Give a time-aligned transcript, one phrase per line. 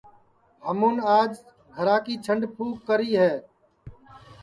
[0.03, 0.95] آج ہمون
[1.75, 3.33] گھرا کی جھڈؔ پُھوک کری ہے